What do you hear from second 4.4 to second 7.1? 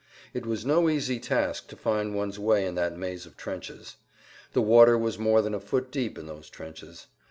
The water was more than a foot deep in those trenches.